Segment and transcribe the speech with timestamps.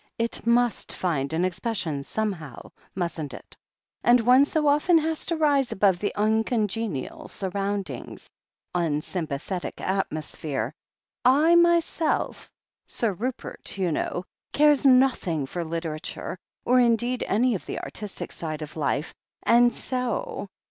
[0.17, 3.55] It must find expression somehow, mustn't it—
[4.03, 8.27] and one so often has to rise above uncongenial surrotmdings—
[8.75, 10.73] ^unsympathetic atmo sphere....
[11.23, 12.49] I myself...
[12.87, 18.63] Sir Rupert, you know— cares nothing for literature, or indeed any of the artistic side
[18.63, 19.13] of life,
[19.43, 20.49] and so